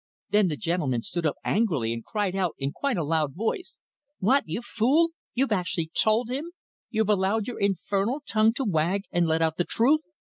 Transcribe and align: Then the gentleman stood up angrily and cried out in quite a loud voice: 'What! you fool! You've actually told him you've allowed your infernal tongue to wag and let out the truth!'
Then 0.31 0.47
the 0.47 0.57
gentleman 0.57 1.03
stood 1.03 1.27
up 1.27 1.35
angrily 1.43 1.93
and 1.93 2.03
cried 2.03 2.35
out 2.35 2.55
in 2.57 2.71
quite 2.71 2.97
a 2.97 3.03
loud 3.03 3.35
voice: 3.35 3.77
'What! 4.17 4.45
you 4.47 4.63
fool! 4.63 5.11
You've 5.35 5.51
actually 5.51 5.91
told 5.93 6.31
him 6.31 6.53
you've 6.89 7.07
allowed 7.09 7.45
your 7.45 7.59
infernal 7.59 8.23
tongue 8.25 8.53
to 8.53 8.65
wag 8.65 9.03
and 9.11 9.27
let 9.27 9.43
out 9.43 9.57
the 9.57 9.63
truth!' 9.63 10.01